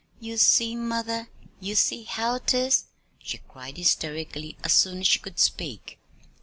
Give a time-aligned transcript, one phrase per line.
[0.19, 1.27] "You see, mother,
[1.59, 2.85] you see how 'tis,"
[3.19, 5.99] she cried hysterically, as soon as she could speak.